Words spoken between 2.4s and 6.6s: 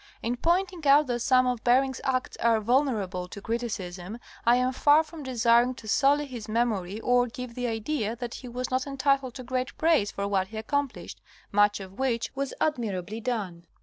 vulnerable to criticism I am far from desiring to sully his